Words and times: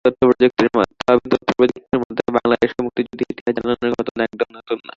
তবে 0.01 0.13
তথ্যপ্রযুক্তির 0.13 0.69
মাধ্যমে 2.01 2.31
বাংলাদেশে 2.37 2.79
মুক্তিযুদ্ধের 2.85 3.29
ইতিহাস 3.33 3.53
জানানোর 3.57 3.97
ঘটনা 3.99 4.21
একদম 4.25 4.49
নতুন 4.51 4.77
নয়। 4.77 4.89